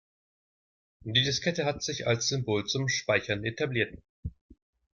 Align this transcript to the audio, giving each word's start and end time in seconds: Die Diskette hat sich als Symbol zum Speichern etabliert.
Die 1.01 1.11
Diskette 1.13 1.63
hat 1.65 1.83
sich 1.83 2.07
als 2.07 2.27
Symbol 2.27 2.65
zum 2.65 2.89
Speichern 2.89 3.43
etabliert. 3.45 3.99